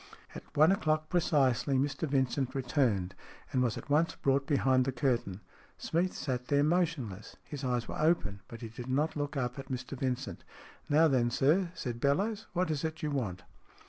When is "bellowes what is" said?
12.01-12.83